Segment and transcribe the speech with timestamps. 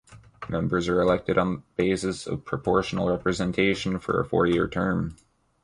[0.49, 5.15] Members are elected on the basis of proportional representation for a four-year term.